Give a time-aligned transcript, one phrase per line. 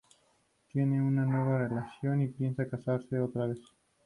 [0.71, 3.59] Tiene una nueva relación y piensa casarse otra vez.